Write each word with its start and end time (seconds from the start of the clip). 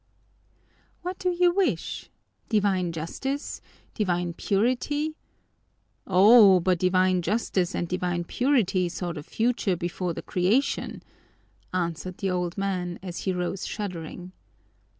"What 1.03 1.19
do 1.19 1.29
you 1.29 1.51
wish? 1.53 2.09
Divine 2.49 2.91
Justice, 2.91 3.61
divine 3.93 4.33
Purity" 4.33 5.15
"Oh, 6.23 6.59
but 6.59 6.79
divine 6.79 7.21
Justice 7.21 7.75
and 7.75 7.87
divine 7.87 8.23
Purity 8.23 8.89
saw 8.89 9.13
the 9.13 9.21
future 9.21 9.75
before 9.75 10.15
the 10.15 10.23
creation," 10.23 11.03
answered 11.71 12.17
the 12.17 12.31
old 12.31 12.57
man, 12.57 12.97
as 13.03 13.19
he 13.25 13.31
rose 13.31 13.67
shuddering. 13.67 14.31